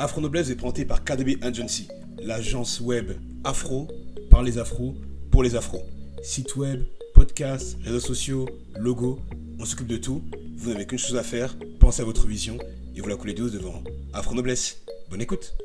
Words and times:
Afro 0.00 0.20
Noblesse 0.20 0.48
est 0.48 0.54
présenté 0.54 0.84
par 0.84 1.02
KDB 1.02 1.38
Agency, 1.42 1.88
l'agence 2.22 2.80
web 2.80 3.18
afro 3.42 3.88
par 4.30 4.44
les 4.44 4.56
afros 4.56 4.94
pour 5.32 5.42
les 5.42 5.56
afros. 5.56 5.82
Site 6.22 6.54
web, 6.54 6.84
podcast, 7.14 7.76
réseaux 7.82 7.98
sociaux, 7.98 8.48
logo, 8.76 9.18
on 9.58 9.64
s'occupe 9.64 9.88
de 9.88 9.96
tout. 9.96 10.22
Vous 10.56 10.70
n'avez 10.70 10.86
qu'une 10.86 11.00
chose 11.00 11.16
à 11.16 11.24
faire, 11.24 11.56
pensez 11.80 12.00
à 12.00 12.04
votre 12.04 12.28
vision 12.28 12.58
et 12.94 13.00
vous 13.00 13.08
la 13.08 13.16
coulez 13.16 13.34
douce 13.34 13.50
devant 13.50 13.82
Afro 14.12 14.36
Noblesse. 14.36 14.84
Bonne 15.10 15.20
écoute. 15.20 15.56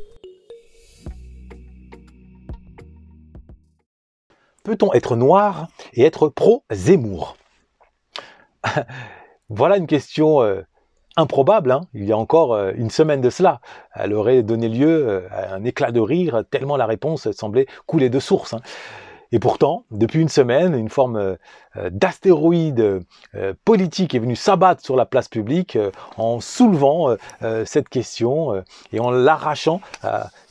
Peut-on 4.63 4.93
être 4.93 5.15
noir 5.15 5.68
et 5.93 6.02
être 6.02 6.27
pro-Zemmour? 6.29 7.38
Voilà 9.50 9.77
une 9.77 9.86
question 9.86 10.41
euh, 10.41 10.63
improbable, 11.16 11.71
hein. 11.71 11.82
il 11.93 12.05
y 12.05 12.11
a 12.11 12.18
encore 12.18 12.54
euh, 12.54 12.71
une 12.75 12.89
semaine 12.89 13.21
de 13.21 13.29
cela. 13.29 13.59
Elle 13.96 14.14
aurait 14.14 14.43
donné 14.43 14.70
lieu 14.70 15.07
euh, 15.07 15.28
à 15.32 15.54
un 15.54 15.64
éclat 15.64 15.92
de 15.92 16.00
rire, 16.00 16.43
tellement 16.50 16.78
la 16.78 16.86
réponse 16.86 17.32
semblait 17.32 17.68
couler 17.86 18.10
de 18.10 18.20
source. 18.20 18.54
Hein. 18.54 18.61
Et 19.32 19.39
pourtant, 19.39 19.86
depuis 19.89 20.21
une 20.21 20.29
semaine, 20.29 20.75
une 20.75 20.89
forme 20.89 21.37
d'astéroïde 21.89 23.04
politique 23.65 24.14
est 24.14 24.20
venue 24.20 24.36
s'abattre 24.36 24.84
sur 24.84 24.96
la 24.96 25.07
place 25.07 25.28
publique 25.28 25.75
en 26.18 26.39
soulevant 26.39 27.15
cette 27.65 27.89
question 27.89 28.64
et 28.92 29.00
en 29.00 29.09
l'arrachant, 29.09 29.82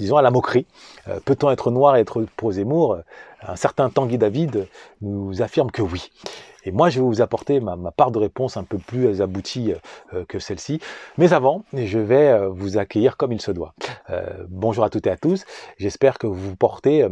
disons, 0.01 0.17
à 0.17 0.23
la 0.23 0.33
moquerie. 0.33 0.67
Peut-on 1.25 1.53
être 1.53 1.71
noir 1.71 1.95
et 1.95 2.01
être 2.01 2.27
pro-Zemmour 2.37 2.99
Un 3.47 3.55
certain 3.55 3.89
Tanguy 3.89 4.19
David 4.19 4.67
nous 5.01 5.43
affirme 5.43 5.71
que 5.71 5.83
oui. 5.83 6.11
Et 6.65 6.71
moi, 6.71 6.91
je 6.91 7.01
vais 7.01 7.07
vous 7.07 7.21
apporter 7.21 7.61
ma, 7.61 7.77
part 7.91 8.11
de 8.11 8.19
réponse 8.19 8.57
un 8.57 8.65
peu 8.65 8.79
plus 8.79 9.21
aboutie 9.21 9.75
euh, 10.15 10.25
que 10.27 10.39
celle-ci. 10.39 10.81
Mais 11.19 11.33
avant, 11.33 11.65
je 11.73 11.99
vais 11.99 12.29
euh, 12.29 12.49
vous 12.49 12.79
accueillir 12.79 13.17
comme 13.17 13.33
il 13.33 13.41
se 13.41 13.51
doit. 13.51 13.75
Euh, 14.11 14.45
bonjour 14.49 14.85
à 14.85 14.91
toutes 14.91 15.07
et 15.07 15.11
à 15.11 15.17
tous. 15.17 15.45
J'espère 15.79 16.19
que 16.19 16.27
vous 16.27 16.35
vous 16.35 16.57
portez 16.57 17.07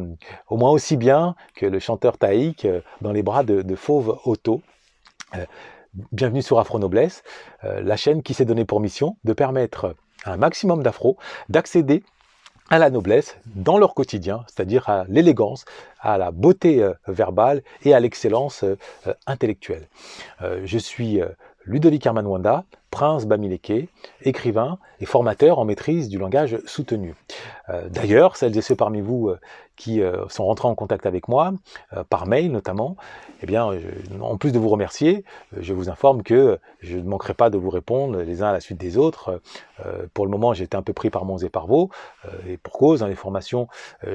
au 0.48 0.57
moins 0.57 0.70
aussi 0.70 0.96
bien 0.96 1.34
que 1.54 1.66
le 1.66 1.79
chanteur 1.79 2.18
Taïk 2.18 2.66
dans 3.01 3.12
les 3.12 3.23
bras 3.23 3.42
de, 3.42 3.74
Fauve 3.74 4.18
Otto. 4.24 4.60
bienvenue 6.12 6.42
sur 6.42 6.59
Afro 6.59 6.79
Noblesse, 6.79 7.23
la 7.62 7.96
chaîne 7.96 8.23
qui 8.23 8.35
s'est 8.35 8.45
donnée 8.45 8.64
pour 8.64 8.80
mission 8.80 9.16
de 9.24 9.32
permettre 9.32 9.96
à 10.24 10.32
un 10.32 10.37
maximum 10.37 10.82
d'afro 10.82 11.16
d'accéder 11.48 12.02
à 12.71 12.79
la 12.79 12.88
noblesse 12.88 13.37
dans 13.57 13.79
leur 13.79 13.95
quotidien, 13.95 14.45
c'est-à-dire 14.46 14.88
à 14.88 15.04
l'élégance, 15.09 15.65
à 16.01 16.16
la 16.16 16.30
beauté 16.30 16.82
euh, 16.82 16.95
verbale 17.09 17.63
et 17.85 17.93
à 17.93 18.01
l'excellence 18.01 18.63
euh, 18.63 18.79
euh, 19.09 19.15
intellectuelle. 19.26 19.88
je 20.65 20.79
suis 20.79 21.21
Ludovic 21.66 22.07
Armanwanda, 22.07 22.65
prince 22.91 23.26
Bamileke, 23.26 23.88
écrivain 24.23 24.79
et 25.01 25.07
formateur 25.07 25.59
en 25.59 25.65
maîtrise 25.65 26.09
du 26.09 26.18
langage 26.18 26.59
soutenu. 26.65 27.15
D'ailleurs, 27.91 28.37
celles 28.37 28.57
et 28.57 28.63
ceux 28.63 28.76
parmi 28.76 29.01
vous 29.01 29.32
qui 29.80 30.02
sont 30.28 30.45
rentrés 30.45 30.68
en 30.68 30.74
contact 30.74 31.06
avec 31.06 31.26
moi, 31.26 31.54
par 32.10 32.26
mail 32.26 32.52
notamment, 32.52 32.96
eh 33.42 33.46
bien, 33.46 33.70
en 34.20 34.36
plus 34.36 34.52
de 34.52 34.59
vous 34.59 34.68
remercier, 34.68 35.24
je 35.59 35.73
vous 35.73 35.88
informe 35.88 36.23
que 36.23 36.59
je 36.80 36.98
ne 36.98 37.09
manquerai 37.09 37.32
pas 37.32 37.48
de 37.48 37.56
vous 37.56 37.70
répondre 37.70 38.18
les 38.18 38.42
uns 38.42 38.48
à 38.48 38.52
la 38.52 38.60
suite 38.60 38.78
des 38.78 38.98
autres. 38.98 39.40
pour 40.12 40.26
le 40.26 40.30
moment, 40.30 40.52
j'étais 40.52 40.76
un 40.76 40.82
peu 40.82 40.92
pris 40.92 41.08
par 41.08 41.24
mon 41.24 41.38
et 41.38 41.48
par 41.48 41.66
et 42.46 42.56
pour 42.58 42.74
cause, 42.74 43.02
hein, 43.02 43.08
les 43.08 43.14
formations, 43.14 43.68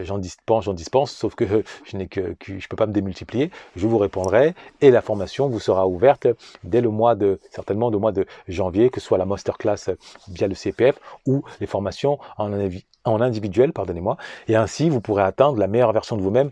j'en 0.03 0.19
dispense, 0.19 0.65
j'en 0.65 0.73
dispense, 0.73 1.11
sauf 1.11 1.33
que 1.33 1.63
je 1.85 1.97
n'ai 1.97 2.07
que, 2.07 2.35
je 2.45 2.67
peux 2.67 2.75
pas 2.75 2.85
me 2.85 2.93
démultiplier, 2.93 3.51
je 3.75 3.87
vous 3.87 3.97
répondrai 3.97 4.53
et 4.81 4.91
la 4.91 5.01
formation 5.01 5.49
vous 5.49 5.59
sera 5.59 5.87
ouverte 5.87 6.27
dès 6.63 6.81
le 6.81 6.89
mois 6.89 7.15
de, 7.15 7.39
certainement 7.51 7.89
le 7.89 7.97
mois 7.97 8.11
de 8.11 8.25
janvier, 8.47 8.89
que 8.89 8.99
ce 8.99 9.07
soit 9.07 9.17
la 9.17 9.25
masterclass 9.25 9.95
via 10.27 10.47
le 10.47 10.55
CPF 10.55 10.99
ou 11.25 11.43
les 11.59 11.67
formations 11.67 12.19
en, 12.37 12.51
en 13.05 13.21
individuel, 13.21 13.73
pardonnez-moi, 13.73 14.17
et 14.47 14.55
ainsi 14.55 14.89
vous 14.89 15.01
pourrez 15.01 15.23
atteindre 15.23 15.57
la 15.57 15.67
meilleure 15.67 15.93
version 15.93 16.17
de 16.17 16.21
vous-même 16.21 16.51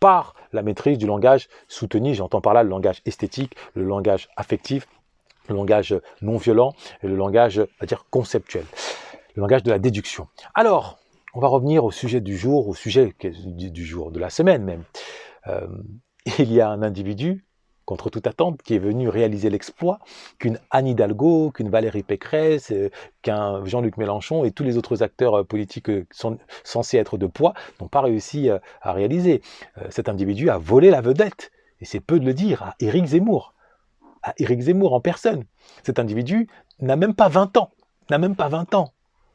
par 0.00 0.34
la 0.52 0.62
maîtrise 0.62 0.98
du 0.98 1.06
langage 1.06 1.48
soutenu. 1.68 2.14
J'entends 2.14 2.40
par 2.40 2.54
là 2.54 2.62
le 2.62 2.68
langage 2.68 3.02
esthétique, 3.06 3.54
le 3.74 3.84
langage 3.84 4.28
affectif, 4.36 4.88
le 5.48 5.54
langage 5.54 5.94
non 6.20 6.36
violent 6.36 6.74
et 7.02 7.08
le 7.08 7.16
langage, 7.16 7.58
on 7.58 7.80
va 7.80 7.86
dire, 7.86 8.06
conceptuel, 8.10 8.64
le 9.36 9.40
langage 9.40 9.62
de 9.62 9.70
la 9.70 9.78
déduction. 9.78 10.28
Alors, 10.54 10.98
on 11.34 11.40
va 11.40 11.48
revenir 11.48 11.84
au 11.84 11.90
sujet 11.90 12.20
du 12.20 12.36
jour, 12.36 12.68
au 12.68 12.74
sujet 12.74 13.14
du 13.22 13.84
jour, 13.84 14.10
de 14.10 14.18
la 14.18 14.28
semaine 14.28 14.64
même. 14.64 14.82
Euh, 15.46 15.66
il 16.38 16.52
y 16.52 16.60
a 16.60 16.68
un 16.68 16.82
individu, 16.82 17.44
contre 17.84 18.10
toute 18.10 18.26
attente, 18.26 18.62
qui 18.62 18.74
est 18.74 18.78
venu 18.78 19.08
réaliser 19.08 19.50
l'exploit 19.50 19.98
qu'une 20.38 20.58
Anne 20.70 20.86
Hidalgo, 20.86 21.50
qu'une 21.50 21.70
Valérie 21.70 22.02
Pécresse, 22.02 22.72
euh, 22.72 22.90
qu'un 23.22 23.64
Jean-Luc 23.64 23.96
Mélenchon 23.96 24.44
et 24.44 24.52
tous 24.52 24.64
les 24.64 24.76
autres 24.76 25.02
acteurs 25.02 25.40
euh, 25.40 25.44
politiques 25.44 25.90
sont 26.10 26.38
censés 26.64 26.98
être 26.98 27.18
de 27.18 27.26
poids 27.26 27.54
n'ont 27.80 27.88
pas 27.88 28.00
réussi 28.00 28.48
à 28.50 28.92
réaliser. 28.92 29.42
Cet 29.90 30.08
individu 30.08 30.50
a 30.50 30.58
volé 30.58 30.90
la 30.90 31.00
vedette, 31.00 31.50
et 31.80 31.84
c'est 31.84 32.00
peu 32.00 32.20
de 32.20 32.24
le 32.24 32.34
dire, 32.34 32.62
à 32.62 32.74
Éric 32.80 33.06
Zemmour. 33.06 33.54
À 34.22 34.34
Éric 34.38 34.60
Zemmour 34.60 34.94
en 34.94 35.00
personne. 35.00 35.44
Cet 35.82 35.98
individu 35.98 36.48
n'a 36.80 36.96
même 36.96 37.14
pas 37.14 37.28
20 37.28 37.56
ans. 37.56 37.70
N'a 38.10 38.18
même 38.18 38.36
pas 38.36 38.48
20 38.48 38.74
ans 38.74 38.92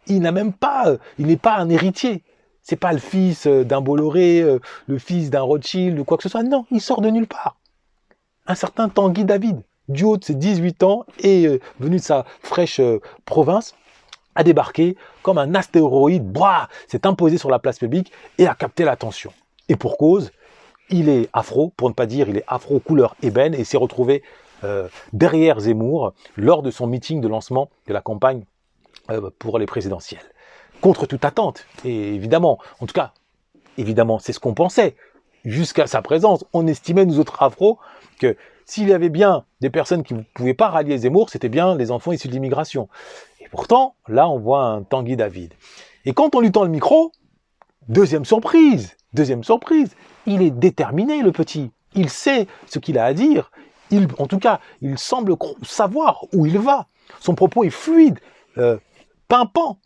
il 0.09 0.21
n'a 0.21 0.31
même 0.31 0.53
pas, 0.53 0.87
euh, 0.87 0.97
il 1.19 1.27
n'est 1.27 1.37
pas 1.37 1.57
un 1.57 1.69
héritier. 1.69 2.23
C'est 2.61 2.75
pas 2.75 2.91
le 2.91 2.99
fils 2.99 3.47
euh, 3.47 3.63
d'un 3.63 3.81
Bolloré, 3.81 4.41
euh, 4.41 4.59
le 4.87 4.97
fils 4.97 5.29
d'un 5.29 5.41
Rothschild 5.41 5.99
ou 5.99 6.03
quoi 6.03 6.17
que 6.17 6.23
ce 6.23 6.29
soit. 6.29 6.43
Non, 6.43 6.65
il 6.71 6.81
sort 6.81 7.01
de 7.01 7.09
nulle 7.09 7.27
part. 7.27 7.56
Un 8.47 8.55
certain 8.55 8.89
Tanguy 8.89 9.25
David, 9.25 9.61
du 9.89 10.03
haut 10.03 10.17
de 10.17 10.23
ses 10.23 10.35
18 10.35 10.83
ans 10.83 11.05
et 11.19 11.59
venu 11.79 11.97
de 11.97 12.01
sa 12.01 12.25
fraîche 12.41 12.81
province, 13.25 13.75
a 14.35 14.43
débarqué 14.43 14.95
comme 15.21 15.37
un 15.37 15.55
astéroïde, 15.55 16.37
s'est 16.87 17.05
imposé 17.05 17.37
sur 17.37 17.49
la 17.49 17.59
place 17.59 17.79
publique 17.79 18.11
et 18.37 18.47
a 18.47 18.55
capté 18.55 18.83
l'attention. 18.83 19.31
Et 19.69 19.75
pour 19.75 19.97
cause, 19.97 20.31
il 20.89 21.09
est 21.09 21.29
afro, 21.33 21.73
pour 21.75 21.89
ne 21.89 21.93
pas 21.93 22.05
dire 22.05 22.29
il 22.29 22.37
est 22.37 22.45
afro 22.47 22.79
couleur 22.79 23.15
ébène 23.21 23.53
et 23.53 23.63
s'est 23.63 23.77
retrouvé 23.77 24.23
derrière 25.13 25.59
Zemmour 25.59 26.13
lors 26.35 26.63
de 26.63 26.71
son 26.71 26.87
meeting 26.87 27.21
de 27.21 27.27
lancement 27.27 27.69
de 27.87 27.93
la 27.93 28.01
campagne 28.01 28.43
euh, 29.09 29.29
pour 29.39 29.57
les 29.57 29.65
présidentielles. 29.65 30.33
Contre 30.81 31.05
toute 31.05 31.23
attente, 31.23 31.65
et 31.85 32.13
évidemment, 32.13 32.59
en 32.79 32.85
tout 32.85 32.93
cas, 32.93 33.13
évidemment, 33.77 34.19
c'est 34.19 34.33
ce 34.33 34.39
qu'on 34.39 34.53
pensait. 34.53 34.95
Jusqu'à 35.45 35.87
sa 35.87 36.01
présence, 36.01 36.45
on 36.53 36.67
estimait, 36.67 37.05
nous 37.05 37.19
autres 37.19 37.41
afro, 37.41 37.79
que 38.19 38.35
s'il 38.65 38.89
y 38.89 38.93
avait 38.93 39.09
bien 39.09 39.45
des 39.61 39.69
personnes 39.69 40.03
qui 40.03 40.13
ne 40.13 40.21
pouvaient 40.33 40.53
pas 40.53 40.67
rallier 40.67 40.97
Zemmour, 40.97 41.29
c'était 41.29 41.49
bien 41.49 41.75
les 41.75 41.89
enfants 41.91 42.11
issus 42.11 42.27
de 42.27 42.33
l'immigration. 42.33 42.89
Et 43.39 43.47
pourtant, 43.49 43.95
là, 44.07 44.27
on 44.27 44.39
voit 44.39 44.63
un 44.63 44.83
Tanguy 44.83 45.15
David. 45.15 45.53
Et 46.05 46.13
quand 46.13 46.35
on 46.35 46.41
lui 46.41 46.51
tend 46.51 46.63
le 46.63 46.69
micro, 46.69 47.11
deuxième 47.87 48.25
surprise, 48.25 48.97
deuxième 49.13 49.43
surprise, 49.43 49.95
il 50.25 50.41
est 50.41 50.51
déterminé, 50.51 51.21
le 51.21 51.31
petit. 51.31 51.71
Il 51.95 52.09
sait 52.09 52.47
ce 52.67 52.79
qu'il 52.79 52.97
a 52.97 53.05
à 53.05 53.13
dire. 53.13 53.51
Il, 53.89 54.07
en 54.17 54.27
tout 54.27 54.39
cas, 54.39 54.59
il 54.81 54.97
semble 54.97 55.35
savoir 55.63 56.25
où 56.33 56.45
il 56.45 56.59
va. 56.59 56.87
Son 57.21 57.35
propos 57.35 57.63
est 57.63 57.69
fluide. 57.69 58.19
Euh, 58.57 58.77
pimpant. 59.27 59.79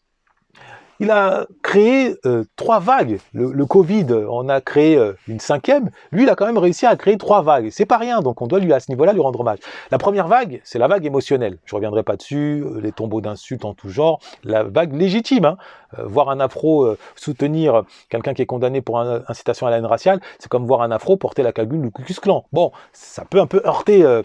Il 1.02 1.10
a 1.10 1.48
créé 1.64 2.16
euh, 2.28 2.44
trois 2.56 2.80
vagues. 2.80 3.18
Le, 3.34 3.66
Covid, 3.66 4.06
on 4.30 4.48
a 4.50 4.62
créé 4.62 4.96
euh, 4.96 5.14
une 5.28 5.40
cinquième. 5.40 5.90
Lui, 6.12 6.24
il 6.24 6.30
a 6.30 6.36
quand 6.36 6.46
même 6.46 6.60
réussi 6.60 6.86
à 6.86 6.96
créer 6.96 7.18
trois 7.18 7.42
vagues. 7.42 7.70
C'est 7.72 7.88
pas 7.88 7.98
rien, 7.98 8.22
donc 8.22 8.40
on 8.44 8.46
doit 8.46 8.60
lui 8.60 8.72
à 8.72 8.80
ce 8.80 8.92
niveau-là 8.92 9.12
lui 9.12 9.20
rendre 9.20 9.40
hommage. 9.40 9.58
La 9.90 9.98
première 9.98 10.28
vague, 10.28 10.62
c'est 10.64 10.78
la 10.78 10.88
vague 10.88 11.04
émotionnelle. 11.04 11.58
Je 11.66 11.74
reviendrai 11.74 12.04
pas 12.04 12.18
dessus. 12.18 12.64
Euh, 12.64 12.80
les 12.82 12.92
tombeaux 12.92 13.20
d'insultes 13.20 13.66
en 13.66 13.74
tout 13.74 13.90
genre. 13.90 14.20
La 14.44 14.62
vague 14.62 14.94
légitime. 14.94 15.46
Hein. 15.46 15.58
voir 15.98 16.30
un 16.30 16.40
afro 16.40 16.96
soutenir 17.16 17.84
quelqu'un 18.10 18.36
qui 18.36 18.44
est 18.44 18.46
condamné 18.46 18.82
pour 18.82 19.00
incitation 19.00 19.66
à 19.66 19.72
la 19.72 19.78
haine 19.78 19.86
raciale, 19.88 20.22
c'est 20.38 20.50
comme 20.50 20.66
voir 20.66 20.84
un 20.84 20.92
afro 20.92 21.18
porter 21.18 21.42
la 21.42 21.52
cagule 21.52 21.82
du 21.82 21.92
Ku 21.92 22.04
Klux. 22.04 22.32
Bon, 22.54 22.72
ça 22.94 23.26
peut 23.26 23.40
un 23.40 23.48
peu 23.48 23.62
heurter 23.66 24.22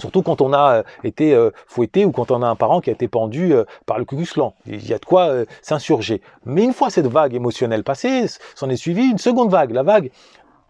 Surtout 0.00 0.22
quand 0.22 0.40
on 0.40 0.52
a 0.52 0.78
euh, 0.78 0.82
été 1.04 1.34
euh, 1.34 1.50
fouetté 1.66 2.04
ou 2.04 2.10
quand 2.10 2.32
on 2.32 2.42
a 2.42 2.48
un 2.48 2.56
parent 2.56 2.80
qui 2.80 2.90
a 2.90 2.92
été 2.92 3.06
pendu 3.06 3.52
euh, 3.52 3.64
par 3.86 3.98
le 3.98 4.04
Ku 4.04 4.16
Il 4.66 4.88
y 4.88 4.92
a 4.92 4.98
de 4.98 5.04
quoi 5.04 5.44
s'insurger. 5.62 6.20
Mais 6.44 6.64
une 6.64 6.72
fois 6.72 6.90
cette 6.90 7.06
vague 7.06 7.34
émotionnelle 7.34 7.84
passée, 7.84 8.26
s'en 8.56 8.68
est 8.70 8.76
suivie 8.76 9.04
une 9.04 9.18
seconde 9.18 9.50
vague, 9.50 9.70
la 9.70 9.84
vague, 9.84 10.10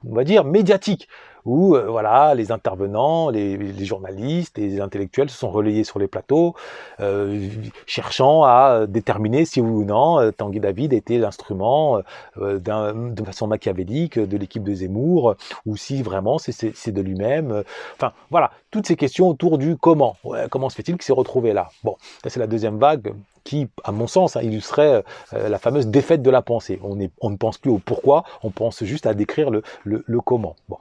on 0.07 0.15
va 0.15 0.25
dire, 0.25 0.45
médiatique 0.45 1.09
où 1.45 1.77
euh, 1.77 1.87
voilà, 1.89 2.35
les 2.35 2.53
intervenants, 2.53 3.31
les, 3.31 3.85
journalistes, 3.85 4.59
les 4.59 4.81
intellectuels 4.81 5.29
se 5.29 5.37
sont 5.37 5.51
relayés 5.51 5.85
sur 5.85 5.99
les 5.99 6.07
plateaux, 6.07 6.55
euh, 7.01 7.49
cherchant 7.87 8.45
à 8.45 8.87
déterminer 8.89 9.45
si 9.45 9.61
oui 9.61 9.71
ou 9.71 9.85
non 9.85 10.21
euh, 10.21 10.31
Tanguy 10.31 10.61
David 10.61 10.93
était 10.93 11.19
l'instrument 11.19 12.01
de 12.37 13.25
façon 13.25 13.47
machiavélique 13.47 14.19
de 14.19 14.37
l'équipe 14.37 14.63
de 14.63 14.75
Zemmour, 14.75 15.37
ou 15.67 15.77
si 15.77 16.03
vraiment 16.03 16.39
c'est 16.39 16.93
de 16.93 17.01
lui-même. 17.01 17.63
Enfin 17.95 18.13
voilà, 18.31 18.51
toutes 18.71 18.87
ces 18.87 18.97
questions 18.97 19.29
autour 19.29 19.59
du 19.59 19.77
comment. 19.77 20.17
comment 20.51 20.69
se 20.69 20.77
fait-il 20.77 20.95
qu'il 20.95 21.05
s'est 21.05 21.13
retrouvé 21.13 21.53
là? 21.53 21.69
Bon, 21.83 21.97
ça 22.23 22.31
c'est 22.31 22.41
la 22.41 22.47
deuxième 22.47 22.79
vague 22.79 23.15
qui, 23.45 23.69
à 23.85 23.93
mon 23.93 24.07
sens, 24.07 24.37
hein, 24.37 24.43
illustrait 24.43 25.05
la 25.33 25.59
fameuse 25.59 25.87
défaite 25.87 26.23
de 26.23 26.31
la 26.31 26.41
pensée. 26.41 26.81
On, 26.83 26.97
ne 26.97 27.37
pense 27.37 27.59
plus 27.59 27.71
au 27.71 27.79
pourquoi, 27.79 28.25
on 28.43 28.51
pense 28.51 28.83
juste 28.85 29.07
à 29.07 29.13
décrire 29.13 29.51
le, 29.51 29.63
le, 29.85 30.03
le 30.07 30.21
comment. 30.21 30.57
Bon. 30.69 30.79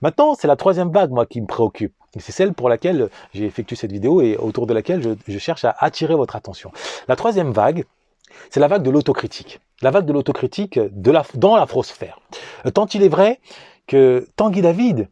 Maintenant, 0.00 0.34
c'est 0.34 0.48
la 0.48 0.56
troisième 0.56 0.90
vague, 0.90 1.10
moi, 1.10 1.26
qui 1.26 1.40
me 1.40 1.46
préoccupe. 1.46 1.94
C'est 2.18 2.32
celle 2.32 2.52
pour 2.52 2.68
laquelle 2.68 3.08
j'ai 3.32 3.44
effectué 3.44 3.76
cette 3.76 3.92
vidéo 3.92 4.20
et 4.20 4.36
autour 4.36 4.66
de 4.66 4.74
laquelle 4.74 5.16
je, 5.26 5.38
cherche 5.38 5.64
à 5.64 5.74
attirer 5.78 6.14
votre 6.14 6.36
attention. 6.36 6.70
La 7.08 7.16
troisième 7.16 7.52
vague, 7.52 7.84
c'est 8.50 8.60
la 8.60 8.68
vague 8.68 8.82
de 8.82 8.90
l'autocritique. 8.90 9.60
La 9.82 9.90
vague 9.90 10.06
de 10.06 10.12
l'autocritique 10.12 10.78
de 10.78 11.10
la, 11.10 11.24
dans 11.34 11.56
l'afrosphère. 11.56 12.20
Tant 12.72 12.86
il 12.86 13.02
est 13.02 13.08
vrai 13.08 13.40
que 13.86 14.28
Tanguy 14.36 14.62
David 14.62 15.08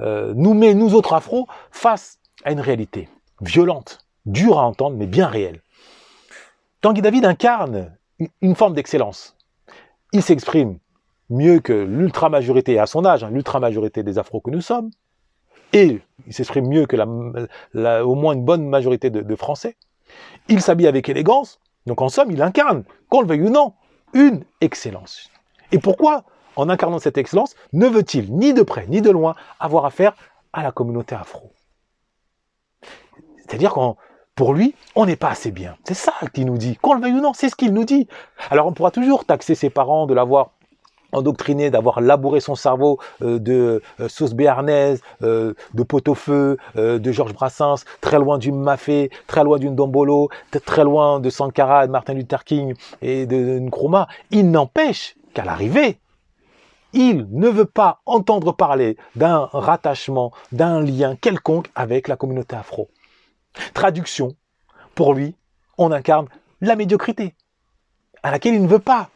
euh, 0.00 0.32
nous 0.36 0.54
met, 0.54 0.74
nous 0.74 0.94
autres 0.94 1.12
afro, 1.12 1.46
face 1.70 2.18
à 2.44 2.52
une 2.52 2.60
réalité 2.60 3.08
violente, 3.40 4.06
dure 4.24 4.58
à 4.58 4.64
entendre, 4.64 4.96
mais 4.96 5.06
bien 5.06 5.26
réelle. 5.26 5.62
Tanguy 6.80 7.02
David 7.02 7.24
incarne 7.24 7.96
une 8.40 8.54
forme 8.54 8.74
d'excellence. 8.74 9.36
Il 10.12 10.22
s'exprime 10.22 10.78
mieux 11.32 11.60
que 11.60 11.72
l'ultra-majorité, 11.72 12.78
à 12.78 12.86
son 12.86 13.04
âge, 13.04 13.24
hein, 13.24 13.30
l'ultra-majorité 13.32 14.02
des 14.02 14.18
afros 14.18 14.40
que 14.40 14.50
nous 14.50 14.60
sommes, 14.60 14.90
et 15.72 16.00
il 16.26 16.32
s'exprime 16.32 16.68
mieux 16.68 16.86
que 16.86 16.96
la, 16.96 18.06
au 18.06 18.14
moins 18.14 18.34
une 18.34 18.44
bonne 18.44 18.68
majorité 18.68 19.10
de, 19.10 19.36
Français. 19.36 19.76
Il 20.48 20.60
s'habille 20.60 20.86
avec 20.86 21.08
élégance, 21.08 21.60
donc 21.86 22.02
en 22.02 22.10
somme, 22.10 22.30
il 22.30 22.42
incarne, 22.42 22.84
qu'on 23.08 23.22
le 23.22 23.26
veuille 23.26 23.42
ou 23.42 23.50
non, 23.50 23.72
une 24.12 24.44
excellence. 24.60 25.30
Et 25.72 25.78
pourquoi, 25.78 26.24
en 26.56 26.68
incarnant 26.68 26.98
cette 26.98 27.16
excellence, 27.16 27.54
ne 27.72 27.86
veut-il 27.86 28.34
ni 28.34 28.52
de 28.52 28.62
près 28.62 28.86
ni 28.86 29.00
de 29.00 29.10
loin 29.10 29.34
avoir 29.58 29.86
affaire 29.86 30.14
à 30.52 30.62
la 30.62 30.70
communauté 30.70 31.14
afro? 31.14 31.50
C'est-à-dire 33.38 33.72
qu'en 33.72 33.96
pour 34.34 34.54
lui, 34.54 34.74
on 34.94 35.04
n'est 35.04 35.16
pas 35.16 35.28
assez 35.28 35.50
bien. 35.50 35.76
C'est 35.84 35.94
ça 35.94 36.14
qu'il 36.32 36.46
nous 36.46 36.56
dit. 36.56 36.76
Qu'on 36.76 36.94
le 36.94 37.00
veuille 37.00 37.12
ou 37.12 37.20
non, 37.20 37.32
c'est 37.34 37.50
ce 37.50 37.54
qu'il 37.54 37.72
nous 37.72 37.84
dit. 37.84 38.08
Alors 38.50 38.66
on 38.66 38.72
pourra 38.72 38.90
toujours 38.90 39.26
taxer 39.26 39.54
ses 39.54 39.68
parents 39.68 40.06
de 40.06 40.14
l'avoir 40.14 40.52
endoctriné, 41.12 41.70
d'avoir 41.70 42.00
labouré 42.00 42.40
son 42.40 42.54
cerveau 42.54 42.98
euh, 43.22 43.38
de 43.38 43.82
euh, 44.00 44.08
sauce 44.08 44.34
béarnaise, 44.34 45.00
euh, 45.22 45.54
de 45.74 45.82
pot-au-feu, 45.82 46.56
de 46.74 47.12
Georges 47.12 47.34
Brassens, 47.34 47.84
très 48.00 48.18
loin 48.18 48.38
du 48.38 48.52
Mafé, 48.52 49.10
très 49.26 49.44
loin 49.44 49.58
d'une 49.58 49.74
Dombolo, 49.74 50.28
très 50.64 50.84
loin 50.84 51.20
de 51.20 51.30
Sankara, 51.30 51.86
de 51.86 51.92
Martin 51.92 52.14
Luther 52.14 52.44
King 52.44 52.74
et 53.00 53.26
de, 53.26 53.36
de 53.36 53.58
Nkrumah. 53.58 54.08
Il 54.30 54.50
n'empêche 54.50 55.16
qu'à 55.34 55.44
l'arrivée, 55.44 55.98
il 56.92 57.26
ne 57.30 57.48
veut 57.48 57.66
pas 57.66 58.00
entendre 58.06 58.52
parler 58.52 58.96
d'un 59.16 59.48
rattachement, 59.52 60.32
d'un 60.52 60.80
lien 60.80 61.16
quelconque 61.16 61.70
avec 61.74 62.08
la 62.08 62.16
communauté 62.16 62.56
afro. 62.56 62.88
Traduction, 63.74 64.36
pour 64.94 65.14
lui, 65.14 65.34
on 65.78 65.90
incarne 65.90 66.26
la 66.60 66.76
médiocrité, 66.76 67.34
à 68.22 68.30
laquelle 68.30 68.54
il 68.54 68.62
ne 68.62 68.68
veut 68.68 68.78
pas 68.78 69.08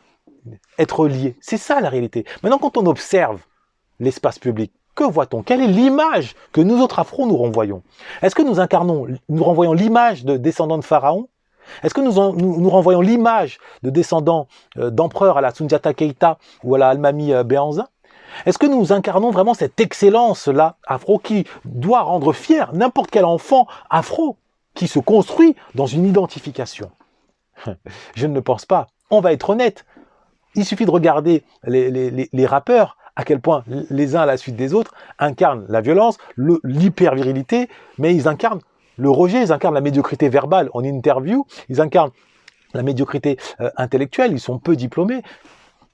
être 0.79 1.07
lié. 1.07 1.37
C'est 1.41 1.57
ça 1.57 1.81
la 1.81 1.89
réalité. 1.89 2.25
Maintenant, 2.43 2.59
quand 2.59 2.77
on 2.77 2.87
observe 2.87 3.41
l'espace 4.01 4.39
public, 4.39 4.73
que 4.97 5.05
voit-on? 5.05 5.43
Quelle 5.43 5.61
est 5.61 5.69
l'image 5.69 6.35
que 6.53 6.61
nous 6.63 6.81
autres 6.81 6.99
afro 6.99 7.27
nous 7.27 7.37
renvoyons? 7.37 7.83
Est-ce 8.23 8.35
que 8.35 8.43
nous 8.43 8.61
incarnons, 8.61 9.07
nous 9.29 9.45
renvoyons 9.45 9.75
l'image 9.75 10.25
de 10.25 10.39
descendants 10.39 10.79
de 10.79 10.85
Pharaon 10.85 11.29
Est-ce 11.83 11.93
que 11.93 12.01
nous, 12.01 12.71
renvoyons 12.71 13.03
l'image 13.03 13.59
de 13.83 13.91
descendants 13.91 14.49
euh, 14.79 14.91
d'empereurs 14.91 15.37
à 15.37 15.43
la 15.43 15.53
Sundiata 15.53 15.93
Keita 15.93 16.39
ou 16.65 16.75
à 16.75 16.79
la 16.79 16.89
Almami 16.89 17.35
euh, 17.35 17.45
Est-ce 18.47 18.57
que 18.57 18.67
nous 18.67 18.91
incarnons 18.91 19.31
vraiment 19.31 19.53
cette 19.53 19.79
excellence-là 19.79 20.77
afro 20.87 21.19
qui 21.19 21.45
doit 21.67 22.01
rendre 22.01 22.33
fier 22.33 22.73
n'importe 22.73 23.11
quel 23.11 23.27
enfant 23.27 23.67
afro 23.91 24.39
qui 24.75 24.89
se 24.89 24.99
construit 24.99 25.55
dans 25.75 25.87
une 25.87 26.07
identification? 26.07 26.91
Je 28.15 28.27
ne 28.27 28.35
le 28.35 28.41
pense 28.41 28.65
pas. 28.65 28.87
On 29.11 29.21
va 29.21 29.35
être 29.35 29.51
honnête. 29.51 29.85
Il 30.57 30.65
suffit 30.65 30.87
de 30.87 30.91
regarder 30.91 31.45
les, 31.65 32.47
rappeurs, 32.47 32.97
à 33.15 33.25
quel 33.25 33.41
point 33.41 33.63
les 33.91 34.17
uns 34.17 34.23
à 34.23 34.27
la 34.27 34.37
suite 34.37 34.57
des 34.57 34.75
autres 34.75 34.95
incarnent 35.19 35.67
la 35.69 35.81
violence, 35.81 36.19
l'hyper-virilité, 36.37 37.69
mais 37.99 38.15
ils 38.15 38.27
incarnent 38.27 38.61
le 38.97 39.11
rejet, 39.11 39.43
ils 39.43 39.53
incarnent 39.53 39.75
la 39.75 39.83
médiocrité 39.83 40.29
verbale 40.29 40.71
en 40.73 40.83
interview, 40.83 41.47
ils 41.69 41.81
incarnent 41.81 42.11
la 42.73 42.83
médiocrité 42.83 43.39
euh, 43.61 43.71
intellectuelle, 43.77 44.33
ils 44.33 44.41
sont 44.41 44.59
peu 44.59 44.75
diplômés. 44.75 45.23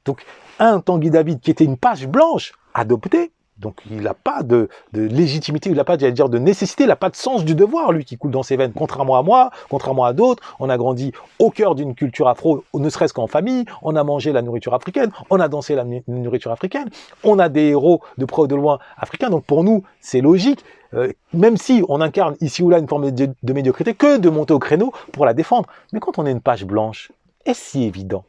Donc, 0.04 0.24
un 0.58 0.80
Tanguy 0.80 1.10
David 1.10 1.40
qui 1.40 1.50
était 1.50 1.64
une 1.64 1.76
page 1.76 2.06
blanche, 2.06 2.52
adopté, 2.74 3.32
donc 3.62 3.80
il 3.90 4.02
n'a 4.02 4.12
pas 4.12 4.42
de, 4.42 4.68
légitimité, 4.92 5.70
il 5.70 5.76
n'a 5.76 5.84
pas 5.84 5.96
dire, 5.96 6.28
de 6.28 6.38
nécessité, 6.38 6.84
il 6.84 6.88
n'a 6.88 6.96
pas 6.96 7.08
de 7.08 7.16
sens 7.16 7.44
du 7.44 7.54
devoir, 7.54 7.92
lui, 7.92 8.04
qui 8.04 8.18
coule 8.18 8.32
dans 8.32 8.42
ses 8.42 8.56
veines. 8.56 8.72
Contrairement 8.74 9.16
à 9.16 9.22
moi, 9.22 9.50
contrairement 9.70 10.04
à 10.04 10.12
d'autres, 10.12 10.42
on 10.60 10.68
a 10.68 10.76
grandi 10.76 11.12
au 11.38 11.50
cœur 11.50 11.74
d'une 11.74 11.94
culture 11.94 12.28
afro, 12.28 12.64
ne 12.74 12.90
serait-ce 12.90 13.14
qu'en 13.14 13.26
famille, 13.26 13.64
on 13.80 13.96
a 13.96 14.04
mangé 14.04 14.32
la 14.32 14.42
nourriture 14.42 14.74
africaine, 14.74 15.10
on 15.30 15.40
a 15.40 15.48
dansé 15.48 15.74
la 15.74 15.84
nourriture 16.08 16.52
africaine, 16.52 16.90
on 17.24 17.38
a 17.38 17.48
des 17.48 17.68
héros 17.68 18.02
de 18.18 18.24
près 18.26 18.42
ou 18.42 18.46
de 18.46 18.56
loin 18.56 18.78
africains, 18.98 19.30
donc 19.30 19.44
pour 19.44 19.64
nous, 19.64 19.84
c'est 20.00 20.20
logique, 20.20 20.64
euh, 20.94 21.12
même 21.32 21.56
si 21.56 21.82
on 21.88 22.00
incarne 22.00 22.36
ici 22.40 22.62
ou 22.62 22.68
là 22.68 22.78
une 22.78 22.88
forme 22.88 23.10
de, 23.10 23.52
médiocrité, 23.52 23.94
que 23.94 24.18
de 24.18 24.28
monter 24.28 24.52
au 24.52 24.58
créneau 24.58 24.92
pour 25.12 25.24
la 25.24 25.32
défendre. 25.32 25.68
Mais 25.92 26.00
quand 26.00 26.18
on 26.18 26.26
est 26.26 26.32
une 26.32 26.40
page 26.40 26.64
blanche, 26.64 27.12
est-ce 27.46 27.60
si 27.60 27.84
évident? 27.84 28.24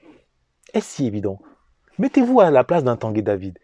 Est-ce 0.74 0.95
si 0.95 1.07
évident? 1.07 1.39
Mettez-vous 2.00 2.39
à 2.39 2.50
la 2.51 2.63
place 2.63 2.83
d'un 2.83 2.95
Tanguy 2.95 3.21
David. 3.21 3.59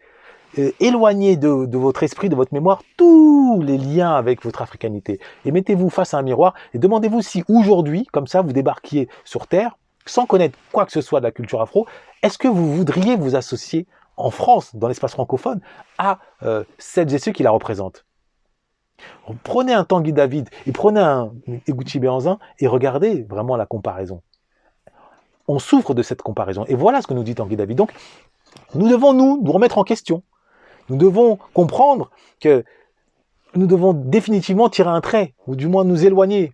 Euh, 0.58 0.72
éloignez 0.80 1.36
de, 1.36 1.76
votre 1.76 2.02
esprit, 2.02 2.28
de 2.28 2.34
votre 2.34 2.52
mémoire, 2.52 2.82
tous 2.96 3.60
les 3.62 3.78
liens 3.78 4.14
avec 4.14 4.42
votre 4.42 4.62
africanité. 4.62 5.20
Et 5.44 5.52
mettez-vous 5.52 5.90
face 5.90 6.14
à 6.14 6.18
un 6.18 6.22
miroir 6.22 6.54
et 6.74 6.78
demandez-vous 6.78 7.22
si 7.22 7.44
aujourd'hui, 7.48 8.06
comme 8.12 8.26
ça, 8.26 8.42
vous 8.42 8.52
débarquiez 8.52 9.08
sur 9.24 9.46
Terre, 9.46 9.76
sans 10.06 10.26
connaître 10.26 10.58
quoi 10.72 10.86
que 10.86 10.92
ce 10.92 11.00
soit 11.00 11.20
de 11.20 11.24
la 11.24 11.30
culture 11.30 11.60
afro, 11.60 11.86
est-ce 12.22 12.38
que 12.38 12.48
vous 12.48 12.74
voudriez 12.74 13.16
vous 13.16 13.36
associer 13.36 13.86
en 14.16 14.30
France, 14.30 14.74
dans 14.74 14.88
l'espace 14.88 15.12
francophone, 15.12 15.60
à 15.98 16.18
euh, 16.42 16.64
celles 16.78 17.14
et 17.14 17.18
ceux 17.18 17.32
qui 17.32 17.42
la 17.42 17.50
représentent? 17.50 18.04
Prenez 19.44 19.72
un 19.72 19.84
Tanguy 19.84 20.12
David 20.12 20.50
et 20.66 20.72
prenez 20.72 21.00
un 21.00 21.32
Eguchi 21.66 22.00
Béanzin 22.00 22.38
et 22.58 22.66
regardez 22.66 23.22
vraiment 23.22 23.56
la 23.56 23.66
comparaison. 23.66 24.20
On 25.48 25.58
souffre 25.58 25.94
de 25.94 26.02
cette 26.02 26.22
comparaison. 26.22 26.64
Et 26.66 26.74
voilà 26.74 27.00
ce 27.00 27.06
que 27.06 27.14
nous 27.14 27.24
dit 27.24 27.34
Tanguy 27.34 27.56
David. 27.56 27.78
Donc, 27.78 27.92
nous 28.74 28.88
devons 28.88 29.14
nous, 29.14 29.40
nous 29.42 29.52
remettre 29.52 29.78
en 29.78 29.84
question. 29.84 30.22
Nous 30.90 30.96
devons 30.96 31.38
comprendre 31.54 32.10
que 32.40 32.64
nous 33.54 33.66
devons 33.66 33.92
définitivement 33.92 34.68
tirer 34.68 34.90
un 34.90 35.00
trait, 35.00 35.34
ou 35.46 35.56
du 35.56 35.66
moins 35.66 35.84
nous 35.84 36.04
éloigner 36.04 36.52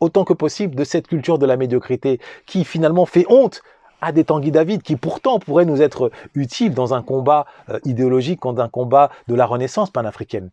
autant 0.00 0.24
que 0.24 0.32
possible 0.32 0.74
de 0.74 0.84
cette 0.84 1.06
culture 1.06 1.38
de 1.38 1.46
la 1.46 1.56
médiocrité 1.56 2.20
qui 2.46 2.64
finalement 2.64 3.06
fait 3.06 3.26
honte 3.28 3.62
à 4.00 4.12
des 4.12 4.24
Tanguy 4.24 4.50
David 4.50 4.82
qui 4.82 4.96
pourtant 4.96 5.38
pourraient 5.38 5.64
nous 5.64 5.80
être 5.80 6.10
utiles 6.34 6.74
dans 6.74 6.92
un 6.92 7.02
combat 7.02 7.46
euh, 7.70 7.78
idéologique, 7.84 8.42
dans 8.42 8.58
un 8.60 8.68
combat 8.68 9.10
de 9.28 9.34
la 9.34 9.46
renaissance 9.46 9.90
panafricaine. 9.90 10.50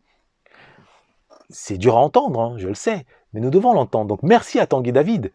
C'est 1.49 1.77
dur 1.77 1.97
à 1.97 1.99
entendre, 1.99 2.39
hein, 2.39 2.53
je 2.57 2.67
le 2.67 2.75
sais, 2.75 3.05
mais 3.33 3.41
nous 3.41 3.49
devons 3.49 3.73
l'entendre. 3.73 4.07
Donc 4.07 4.23
merci 4.23 4.59
à 4.59 4.67
Tanguy 4.67 4.93
David, 4.93 5.33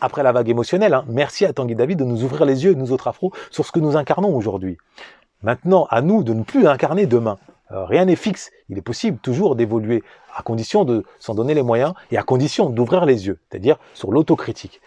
après 0.00 0.22
la 0.22 0.32
vague 0.32 0.48
émotionnelle, 0.48 0.94
hein, 0.94 1.04
merci 1.08 1.44
à 1.44 1.52
Tanguy 1.52 1.74
David 1.74 1.98
de 1.98 2.04
nous 2.04 2.24
ouvrir 2.24 2.46
les 2.46 2.64
yeux, 2.64 2.72
nous 2.72 2.92
autres 2.92 3.08
afro, 3.08 3.32
sur 3.50 3.66
ce 3.66 3.72
que 3.72 3.80
nous 3.80 3.96
incarnons 3.96 4.34
aujourd'hui. 4.34 4.78
Maintenant, 5.42 5.86
à 5.90 6.02
nous 6.02 6.22
de 6.22 6.34
ne 6.34 6.42
plus 6.42 6.66
incarner 6.66 7.06
demain. 7.06 7.38
Euh, 7.72 7.84
rien 7.84 8.04
n'est 8.04 8.16
fixe. 8.16 8.50
Il 8.68 8.76
est 8.76 8.82
possible 8.82 9.18
toujours 9.18 9.56
d'évoluer 9.56 10.02
à 10.34 10.42
condition 10.42 10.84
de 10.84 11.04
s'en 11.18 11.34
donner 11.34 11.54
les 11.54 11.62
moyens 11.62 11.94
et 12.10 12.18
à 12.18 12.22
condition 12.22 12.68
d'ouvrir 12.68 13.04
les 13.06 13.26
yeux, 13.26 13.38
c'est-à-dire 13.48 13.78
sur 13.94 14.12
l'autocritique. 14.12 14.80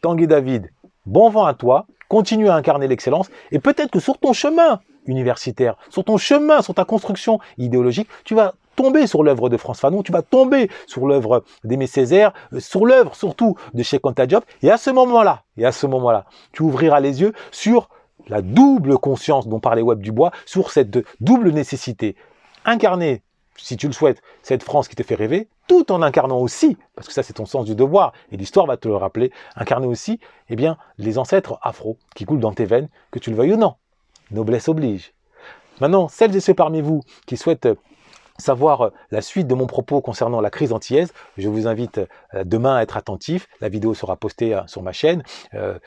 Tanguy 0.00 0.26
David, 0.26 0.70
bon 1.06 1.28
vent 1.30 1.44
à 1.44 1.54
toi, 1.54 1.86
continue 2.08 2.48
à 2.48 2.54
incarner 2.54 2.88
l'excellence 2.88 3.30
et 3.50 3.58
peut-être 3.58 3.90
que 3.90 4.00
sur 4.00 4.18
ton 4.18 4.32
chemin 4.32 4.80
universitaire, 5.06 5.76
sur 5.90 6.04
ton 6.04 6.16
chemin, 6.16 6.62
sur 6.62 6.74
ta 6.74 6.84
construction 6.84 7.38
idéologique, 7.58 8.08
tu 8.24 8.34
vas 8.34 8.54
tomber 8.76 9.06
sur 9.06 9.22
l'œuvre 9.22 9.48
de 9.48 9.56
France 9.56 9.80
Fanon, 9.80 10.02
tu 10.02 10.12
vas 10.12 10.22
tomber 10.22 10.70
sur 10.86 11.06
l'œuvre 11.06 11.44
d'Aimé 11.64 11.86
Césaire, 11.86 12.32
euh, 12.52 12.60
sur 12.60 12.86
l'œuvre 12.86 13.14
surtout 13.14 13.56
de 13.74 13.84
Anta 14.02 14.26
Diop, 14.26 14.44
et 14.62 14.70
à 14.70 14.78
ce 14.78 14.90
moment-là, 14.90 15.42
et 15.56 15.66
à 15.66 15.72
ce 15.72 15.86
moment-là, 15.86 16.24
tu 16.52 16.62
ouvriras 16.62 17.00
les 17.00 17.20
yeux 17.20 17.32
sur 17.50 17.88
la 18.28 18.42
double 18.42 18.98
conscience 18.98 19.48
dont 19.48 19.60
parlait 19.60 19.82
Web 19.82 20.00
Dubois 20.00 20.32
sur 20.46 20.70
cette 20.70 20.98
double 21.20 21.50
nécessité. 21.50 22.16
Incarner, 22.64 23.22
si 23.56 23.76
tu 23.76 23.86
le 23.86 23.92
souhaites, 23.92 24.22
cette 24.42 24.62
France 24.62 24.88
qui 24.88 24.96
te 24.96 25.02
fait 25.02 25.14
rêver, 25.14 25.48
tout 25.68 25.92
en 25.92 26.02
incarnant 26.02 26.38
aussi, 26.38 26.76
parce 26.94 27.08
que 27.08 27.14
ça 27.14 27.22
c'est 27.22 27.34
ton 27.34 27.46
sens 27.46 27.64
du 27.64 27.74
devoir, 27.74 28.12
et 28.30 28.36
l'histoire 28.36 28.66
va 28.66 28.76
te 28.76 28.88
le 28.88 28.96
rappeler, 28.96 29.32
incarner 29.56 29.86
aussi, 29.86 30.20
eh 30.48 30.56
bien, 30.56 30.76
les 30.98 31.18
ancêtres 31.18 31.58
afro 31.62 31.96
qui 32.14 32.24
coulent 32.24 32.40
dans 32.40 32.52
tes 32.52 32.64
veines, 32.64 32.88
que 33.10 33.18
tu 33.18 33.30
le 33.30 33.36
veuilles 33.36 33.54
ou 33.54 33.56
non. 33.56 33.74
Noblesse 34.30 34.68
oblige. 34.68 35.12
Maintenant, 35.80 36.08
celles 36.08 36.34
et 36.36 36.40
ceux 36.40 36.54
parmi 36.54 36.80
vous 36.80 37.00
qui 37.26 37.36
souhaitent 37.36 37.68
savoir 38.38 38.82
euh, 38.82 38.90
la 39.10 39.22
suite 39.22 39.46
de 39.46 39.54
mon 39.54 39.66
propos 39.66 40.00
concernant 40.00 40.40
la 40.40 40.50
crise 40.50 40.72
antillaise, 40.72 41.12
je 41.38 41.48
vous 41.48 41.66
invite 41.66 41.98
euh, 42.34 42.44
demain 42.44 42.76
à 42.76 42.82
être 42.82 42.96
attentif. 42.96 43.48
La 43.60 43.68
vidéo 43.68 43.94
sera 43.94 44.16
postée 44.16 44.54
euh, 44.54 44.60
sur 44.66 44.82
ma 44.82 44.92
chaîne 44.92 45.22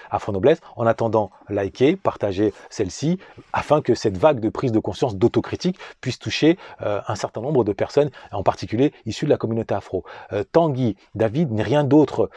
Afro 0.09 0.31
Noblesse. 0.31 0.59
En 0.75 0.85
attendant, 0.85 1.31
likez, 1.49 1.95
partagez 1.95 2.53
celle-ci 2.69 3.19
afin 3.53 3.81
que 3.81 3.95
cette 3.95 4.17
vague 4.17 4.39
de 4.39 4.49
prise 4.49 4.71
de 4.71 4.79
conscience 4.79 5.15
d'autocritique 5.15 5.77
puisse 6.01 6.19
toucher 6.19 6.57
un 6.79 7.15
certain 7.15 7.41
nombre 7.41 7.63
de 7.63 7.73
personnes, 7.73 8.09
en 8.31 8.43
particulier 8.43 8.93
issues 9.05 9.25
de 9.25 9.29
la 9.29 9.37
communauté 9.37 9.73
afro. 9.73 10.03
Tanguy 10.51 10.95
David 11.15 11.51
n'est 11.51 11.63
rien 11.63 11.83
d'autre. 11.83 12.29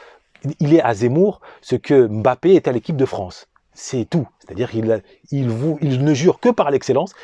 Il 0.60 0.74
est 0.74 0.82
à 0.82 0.94
Zemmour 0.94 1.40
ce 1.60 1.76
que 1.76 2.06
Mbappé 2.06 2.54
est 2.54 2.68
à 2.68 2.72
l'équipe 2.72 2.96
de 2.96 3.04
France. 3.04 3.46
C'est 3.72 4.04
tout. 4.04 4.26
C'est-à-dire 4.40 4.70
qu'il 4.70 5.02
il, 5.30 5.50
il 5.80 6.04
ne 6.04 6.14
jure 6.14 6.40
que 6.40 6.48
par 6.48 6.70
l'excellence 6.70 7.14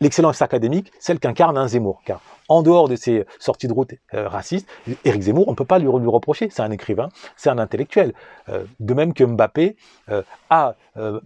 l'excellence 0.00 0.42
académique, 0.42 0.92
celle 0.98 1.18
qu'incarne 1.18 1.58
un 1.58 1.68
Zemmour. 1.68 2.02
Car 2.04 2.20
en 2.48 2.62
dehors 2.62 2.88
de 2.88 2.96
ses 2.96 3.26
sorties 3.38 3.68
de 3.68 3.72
route 3.72 3.94
euh, 4.14 4.28
racistes, 4.28 4.68
Éric 5.04 5.22
Zemmour, 5.22 5.48
on 5.48 5.52
ne 5.52 5.56
peut 5.56 5.64
pas 5.64 5.78
lui, 5.78 5.86
lui 5.86 6.08
reprocher. 6.08 6.48
C'est 6.50 6.62
un 6.62 6.70
écrivain, 6.70 7.08
c'est 7.36 7.50
un 7.50 7.58
intellectuel. 7.58 8.14
Euh, 8.48 8.64
de 8.80 8.94
même 8.94 9.12
que 9.12 9.24
Mbappé 9.24 9.76
euh, 10.10 10.22
a 10.50 10.74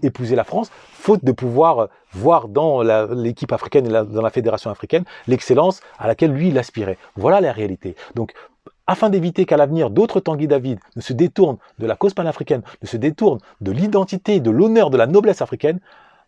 épousé 0.03 0.37
la 0.37 0.45
France, 0.45 0.71
faute 0.93 1.25
de 1.25 1.33
pouvoir 1.33 1.89
voir 2.13 2.49
dans 2.49 2.83
l'équipe 2.83 3.53
africaine 3.53 3.87
et 3.87 3.91
dans 3.91 4.21
la 4.21 4.29
fédération 4.29 4.71
africaine 4.71 5.05
l'excellence 5.27 5.81
à 5.99 6.07
laquelle 6.07 6.31
lui 6.31 6.49
il 6.49 6.59
aspirait. 6.59 6.99
Voilà 7.17 7.41
la 7.41 7.53
réalité. 7.53 7.97
Donc 8.15 8.35
afin 8.87 9.09
d'éviter 9.09 9.47
qu'à 9.47 9.57
l'avenir 9.57 9.89
d'autres 9.89 10.21
Tanguy 10.21 10.47
David 10.47 10.79
ne 10.97 11.01
se 11.01 11.15
détournent 11.15 11.57
de 11.79 11.87
la 11.87 11.97
cause 11.97 12.13
panafricaine, 12.13 12.63
ne 12.83 12.87
se 12.87 12.99
détournent 12.99 13.41
de 13.63 13.73
l'identité, 13.73 14.41
de 14.41 14.51
l'honneur, 14.51 14.91
de 14.91 14.99
la 14.99 15.07
noblesse 15.07 15.41
africaine, 15.41 15.81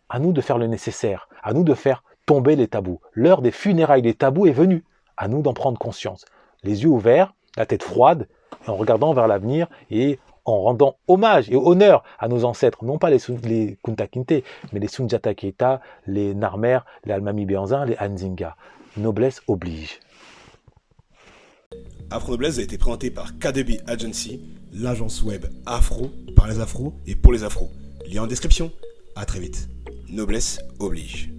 à 0.09 0.17
nous 0.17 0.31
de 0.31 0.41
faire 0.41 0.57
le 0.57 0.67
nécessaire, 0.67 1.29
à 1.43 1.53
nous 1.53 1.63
de 1.63 1.73
faire 1.73 2.03
tomber 2.25 2.55
les 2.55 2.67
tabous. 2.67 2.99
L'heure 3.13 3.41
des 3.41 3.51
funérailles 3.51 4.01
des 4.01 4.13
tabous 4.13 4.47
est 4.47 4.51
venue. 4.51 4.83
À 5.17 5.27
nous 5.27 5.41
d'en 5.41 5.53
prendre 5.53 5.77
conscience. 5.77 6.25
Les 6.63 6.83
yeux 6.83 6.89
ouverts, 6.89 7.33
la 7.55 7.65
tête 7.65 7.83
froide, 7.83 8.27
en 8.67 8.75
regardant 8.75 9.13
vers 9.13 9.27
l'avenir 9.27 9.67
et 9.89 10.19
en 10.45 10.61
rendant 10.61 10.97
hommage 11.07 11.49
et 11.49 11.55
honneur 11.55 12.03
à 12.19 12.27
nos 12.27 12.45
ancêtres, 12.45 12.83
non 12.85 12.97
pas 12.97 13.09
les, 13.09 13.19
les 13.43 13.77
Kunta 13.83 14.07
Kinte, 14.07 14.43
mais 14.73 14.79
les 14.79 14.87
Sunjata 14.87 15.33
Keita, 15.33 15.81
les 16.05 16.35
Narmer, 16.35 16.79
les 17.05 17.13
Almami 17.13 17.45
Bianzin, 17.45 17.85
les 17.85 17.97
Anzinga. 17.99 18.55
Noblesse 18.97 19.41
oblige. 19.47 19.99
Afro 22.11 22.31
Noblesse 22.31 22.59
a 22.59 22.61
été 22.61 22.77
présenté 22.77 23.09
par 23.09 23.37
KDB 23.39 23.81
Agency, 23.87 24.41
l'agence 24.71 25.23
web 25.23 25.45
afro, 25.65 26.11
par 26.35 26.47
les 26.47 26.59
afros 26.59 26.93
et 27.07 27.15
pour 27.15 27.33
les 27.33 27.43
afros. 27.43 27.69
Lien 28.07 28.23
en 28.23 28.27
description. 28.27 28.71
À 29.15 29.25
très 29.25 29.39
vite. 29.39 29.67
Noblesse 30.09 30.59
oblige. 30.79 31.34